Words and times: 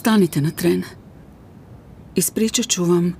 Stanite 0.00 0.40
na 0.40 0.50
tren. 0.50 0.82
Ispričat 2.14 2.66
ću 2.66 2.84
vam 2.84 3.16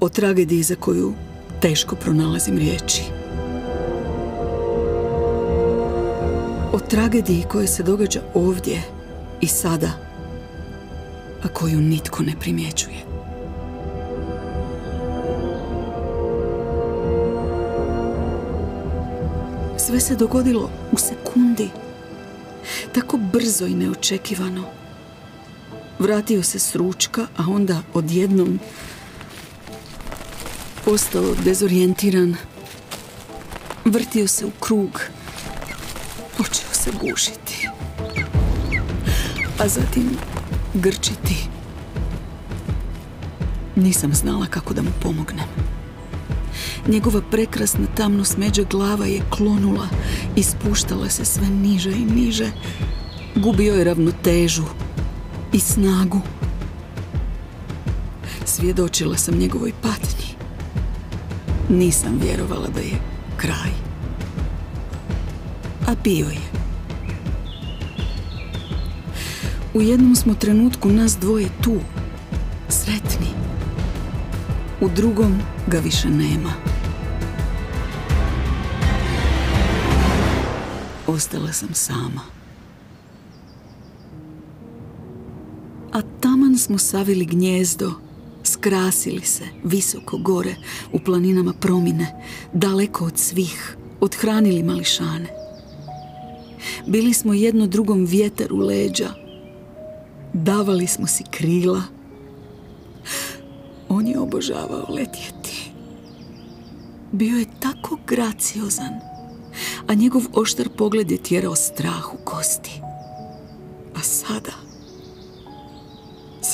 o 0.00 0.08
tragediji 0.08 0.62
za 0.62 0.74
koju 0.74 1.12
teško 1.60 1.96
pronalazim 1.96 2.58
riječi. 2.58 3.02
O 6.72 6.78
tragediji 6.78 7.44
koja 7.50 7.66
se 7.66 7.82
događa 7.82 8.20
ovdje 8.34 8.82
i 9.40 9.46
sada, 9.46 9.90
a 11.42 11.48
koju 11.48 11.80
nitko 11.80 12.22
ne 12.22 12.32
primjećuje. 12.40 13.04
Sve 19.76 20.00
se 20.00 20.16
dogodilo 20.16 20.70
u 20.92 20.96
sekundi. 20.96 21.68
Tako 22.94 23.18
brzo 23.32 23.66
i 23.66 23.74
neočekivano. 23.74 24.83
Vratio 25.98 26.42
se 26.42 26.58
s 26.58 26.74
ručka, 26.74 27.26
a 27.36 27.44
onda 27.48 27.82
odjednom 27.94 28.58
postao 30.84 31.34
dezorijentiran. 31.44 32.36
Vrtio 33.84 34.28
se 34.28 34.46
u 34.46 34.50
krug. 34.60 35.00
Počeo 36.36 36.72
se 36.72 36.90
gušiti. 37.00 37.68
A 39.58 39.68
zatim 39.68 40.10
grčiti. 40.74 41.48
Nisam 43.76 44.14
znala 44.14 44.46
kako 44.46 44.74
da 44.74 44.82
mu 44.82 44.90
pomognem. 45.02 45.46
Njegova 46.88 47.20
prekrasna 47.30 47.86
tamno 47.96 48.24
smeđa 48.24 48.62
glava 48.70 49.06
je 49.06 49.22
klonula 49.30 49.88
i 50.36 50.42
spuštala 50.42 51.08
se 51.08 51.24
sve 51.24 51.46
niže 51.46 51.90
i 51.90 52.04
niže. 52.04 52.50
Gubio 53.36 53.74
je 53.74 53.84
ravnotežu 53.84 54.64
i 55.54 55.60
snagu. 55.60 56.20
Svjedočila 58.44 59.16
sam 59.16 59.38
njegovoj 59.38 59.72
patnji. 59.82 60.26
Nisam 61.68 62.18
vjerovala 62.22 62.68
da 62.74 62.80
je 62.80 63.00
kraj. 63.36 63.70
A 65.86 65.94
bio 66.04 66.26
je. 66.26 66.40
U 69.74 69.82
jednom 69.82 70.16
smo 70.16 70.34
trenutku 70.34 70.88
nas 70.88 71.16
dvoje 71.18 71.48
tu, 71.62 71.76
sretni. 72.68 73.28
U 74.80 74.88
drugom 74.88 75.38
ga 75.66 75.78
više 75.78 76.08
nema. 76.08 76.52
Ostala 81.06 81.52
sam 81.52 81.68
sama. 81.72 82.43
A 85.94 86.02
taman 86.20 86.58
smo 86.58 86.78
savili 86.78 87.24
gnjezdo, 87.24 87.92
skrasili 88.44 89.20
se 89.20 89.44
visoko 89.64 90.18
gore 90.18 90.54
u 90.92 90.98
planinama 90.98 91.52
promine, 91.52 92.24
daleko 92.52 93.04
od 93.04 93.18
svih, 93.18 93.76
odhranili 94.00 94.62
mališane. 94.62 95.28
Bili 96.86 97.12
smo 97.12 97.34
jedno 97.34 97.66
drugom 97.66 98.06
vjetar 98.06 98.52
u 98.52 98.56
leđa, 98.56 99.10
davali 100.32 100.86
smo 100.86 101.06
si 101.06 101.24
krila. 101.30 101.82
On 103.88 104.06
je 104.06 104.18
obožavao 104.18 104.86
letjeti. 104.88 105.70
Bio 107.12 107.38
je 107.38 107.46
tako 107.60 107.98
graciozan, 108.06 109.00
a 109.86 109.94
njegov 109.94 110.22
oštar 110.32 110.68
pogled 110.76 111.10
je 111.10 111.22
tjerao 111.22 111.56
strah 111.56 112.14
u 112.14 112.16
kosti. 112.24 112.80
A 113.94 114.00
sada, 114.00 114.63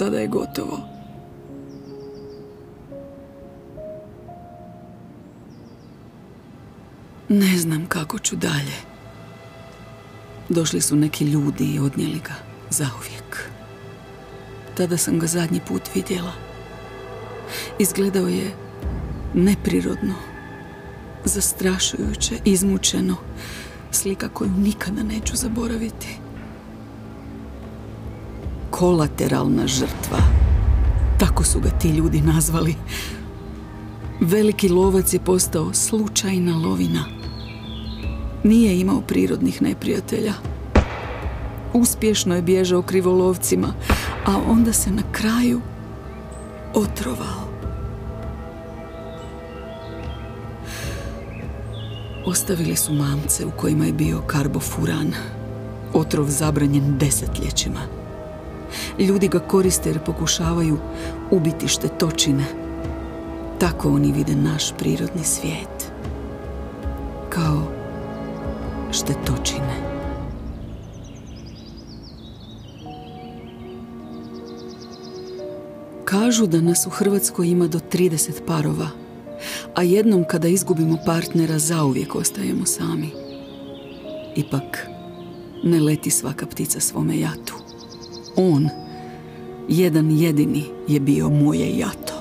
sada 0.00 0.18
je 0.18 0.26
gotovo. 0.26 0.80
Ne 7.28 7.58
znam 7.58 7.86
kako 7.86 8.18
ću 8.18 8.36
dalje. 8.36 8.76
Došli 10.48 10.80
su 10.80 10.96
neki 10.96 11.24
ljudi 11.24 11.64
i 11.64 11.78
odnijeli 11.78 12.18
ga 12.18 12.34
zauvijek. 12.70 13.50
Tada 14.76 14.96
sam 14.96 15.18
ga 15.18 15.26
zadnji 15.26 15.60
put 15.68 15.82
vidjela. 15.94 16.32
Izgledao 17.78 18.28
je 18.28 18.50
neprirodno, 19.34 20.14
zastrašujuće, 21.24 22.38
izmučeno. 22.44 23.16
Slika 23.90 24.28
koju 24.28 24.50
nikada 24.50 25.02
neću 25.02 25.36
zaboraviti. 25.36 26.29
Kolateralna 28.80 29.66
žrtva. 29.66 30.18
Tako 31.18 31.44
su 31.44 31.60
ga 31.60 31.70
ti 31.70 31.88
ljudi 31.88 32.20
nazvali. 32.20 32.74
Veliki 34.20 34.68
lovac 34.68 35.12
je 35.12 35.20
postao 35.20 35.74
slučajna 35.74 36.56
lovina. 36.56 37.04
Nije 38.44 38.80
imao 38.80 39.00
prirodnih 39.00 39.62
neprijatelja. 39.62 40.32
Uspješno 41.72 42.34
je 42.34 42.42
bježao 42.42 42.82
krivolovcima, 42.82 43.68
a 44.26 44.36
onda 44.48 44.72
se 44.72 44.90
na 44.90 45.02
kraju 45.12 45.60
otrovao. 46.74 47.50
Ostavili 52.26 52.76
su 52.76 52.94
mamce 52.94 53.46
u 53.46 53.50
kojima 53.50 53.84
je 53.84 53.92
bio 53.92 54.20
karbofuran, 54.26 55.12
otrov 55.94 56.26
zabranjen 56.28 56.98
desetljećima. 56.98 57.99
Ljudi 58.98 59.28
ga 59.28 59.38
koriste 59.38 59.88
jer 59.88 59.98
pokušavaju 59.98 60.78
ubiti 61.30 61.68
štetočine. 61.68 62.44
Tako 63.58 63.88
oni 63.88 64.12
vide 64.12 64.34
naš 64.34 64.72
prirodni 64.78 65.24
svijet. 65.24 65.92
Kao 67.28 67.62
štetočine. 68.92 69.90
Kažu 76.04 76.46
da 76.46 76.60
nas 76.60 76.86
u 76.86 76.90
Hrvatskoj 76.90 77.48
ima 77.48 77.66
do 77.66 77.80
30 77.92 78.30
parova, 78.46 78.88
a 79.74 79.82
jednom 79.82 80.24
kada 80.28 80.48
izgubimo 80.48 80.98
partnera 81.06 81.58
zauvijek 81.58 82.14
ostajemo 82.14 82.66
sami. 82.66 83.10
Ipak, 84.36 84.86
ne 85.64 85.80
leti 85.80 86.10
svaka 86.10 86.46
ptica 86.46 86.80
svome 86.80 87.18
jatu. 87.18 87.59
On, 88.36 88.68
jedan 89.68 90.10
jedini, 90.10 90.64
je 90.88 91.00
bio 91.00 91.28
moje 91.28 91.78
jato. 91.78 92.14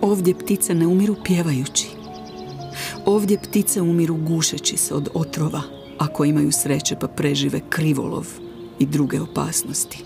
Ovdje 0.00 0.34
ptice 0.34 0.74
ne 0.74 0.86
umiru 0.86 1.16
pjevajući. 1.24 1.88
Ovdje 3.06 3.38
ptice 3.38 3.82
umiru 3.82 4.16
gušeći 4.16 4.76
se 4.76 4.94
od 4.94 5.08
otrova, 5.14 5.62
ako 5.98 6.24
imaju 6.24 6.52
sreće 6.52 6.96
pa 7.00 7.08
prežive 7.08 7.60
krivolov 7.68 8.26
i 8.78 8.86
druge 8.86 9.20
opasnosti. 9.20 9.98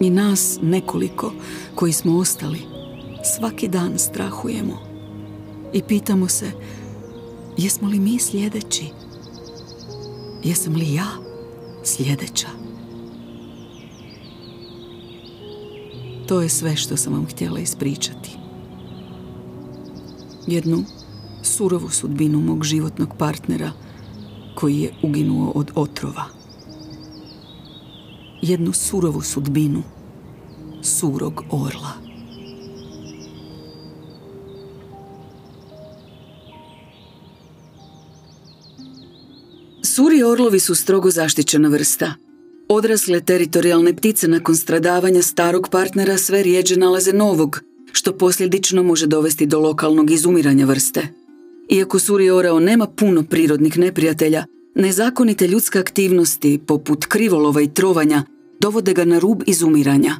I 0.00 0.10
nas 0.10 0.58
nekoliko 0.62 1.32
koji 1.74 1.92
smo 1.92 2.18
ostali 2.18 2.58
svaki 3.36 3.68
dan 3.68 3.98
strahujemo 3.98 4.78
i 5.72 5.82
pitamo 5.82 6.28
se 6.28 6.52
jesmo 7.56 7.88
li 7.88 7.98
mi 7.98 8.18
sljedeći? 8.18 8.84
Jesam 10.44 10.74
li 10.74 10.94
ja 10.94 11.08
sljedeća? 11.84 12.48
To 16.30 16.40
je 16.42 16.48
sve 16.48 16.76
što 16.76 16.96
sam 16.96 17.12
vam 17.12 17.26
htjela 17.26 17.60
ispričati. 17.60 18.30
Jednu 20.46 20.84
surovu 21.42 21.88
sudbinu 21.88 22.40
mog 22.40 22.64
životnog 22.64 23.16
partnera 23.18 23.72
koji 24.54 24.78
je 24.78 24.92
uginuo 25.02 25.52
od 25.54 25.70
otrova 25.74 26.40
jednu 28.42 28.72
surovu 28.72 29.20
sudbinu 29.20 29.82
surog 30.82 31.44
orla. 31.50 31.92
Suri 39.82 40.22
orlovi 40.22 40.60
su 40.60 40.74
strogo 40.74 41.10
zaštićena 41.10 41.68
vrsta. 41.68 42.29
Odrasle 42.72 43.20
teritorijalne 43.20 43.96
ptice 43.96 44.28
nakon 44.28 44.56
stradavanja 44.56 45.22
starog 45.22 45.68
partnera 45.70 46.18
sve 46.18 46.42
rijeđe 46.42 46.76
nalaze 46.76 47.12
novog, 47.12 47.60
što 47.92 48.18
posljedično 48.18 48.82
može 48.82 49.06
dovesti 49.06 49.46
do 49.46 49.60
lokalnog 49.60 50.10
izumiranja 50.10 50.66
vrste. 50.66 51.08
Iako 51.68 51.98
suri 51.98 52.30
orao 52.30 52.60
nema 52.60 52.86
puno 52.86 53.22
prirodnih 53.22 53.78
neprijatelja, 53.78 54.44
Nezakonite 54.74 55.48
ljudske 55.48 55.78
aktivnosti, 55.78 56.60
poput 56.66 57.04
krivolova 57.06 57.60
i 57.60 57.74
trovanja, 57.74 58.22
dovode 58.60 58.94
ga 58.94 59.04
na 59.04 59.18
rub 59.18 59.42
izumiranja. 59.46 60.16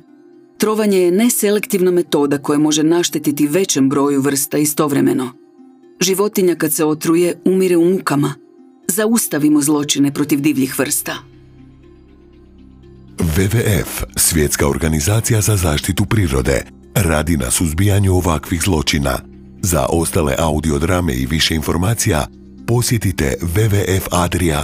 Trovanje 0.58 0.98
je 0.98 1.10
neselektivna 1.10 1.90
metoda 1.90 2.38
koja 2.38 2.58
može 2.58 2.82
naštetiti 2.82 3.46
većem 3.46 3.88
broju 3.88 4.20
vrsta 4.20 4.58
istovremeno. 4.58 5.32
Životinja 6.00 6.54
kad 6.54 6.72
se 6.72 6.84
otruje 6.84 7.40
umire 7.44 7.76
u 7.76 7.84
mukama. 7.84 8.34
Zaustavimo 8.88 9.62
zločine 9.62 10.14
protiv 10.14 10.40
divljih 10.40 10.78
vrsta. 10.78 11.29
WWF, 13.40 14.04
Svjetska 14.16 14.68
organizacija 14.68 15.40
za 15.40 15.56
zaštitu 15.56 16.04
prirode, 16.04 16.64
radi 16.94 17.36
na 17.36 17.50
suzbijanju 17.50 18.14
ovakvih 18.14 18.62
zločina. 18.62 19.18
Za 19.62 19.86
ostale 19.88 20.34
audiodrame 20.38 21.14
i 21.14 21.26
više 21.26 21.54
informacija 21.54 22.26
posjetite 22.66 23.34
www.adria.org. 23.42 24.60